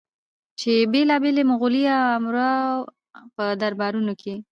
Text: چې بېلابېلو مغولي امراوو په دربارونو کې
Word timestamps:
چې 0.59 0.71
بېلابېلو 0.91 1.41
مغولي 1.51 1.83
امراوو 2.01 2.89
په 3.35 3.45
دربارونو 3.61 4.13
کې 4.21 4.33